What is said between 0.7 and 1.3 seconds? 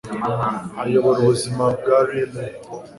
Ayobora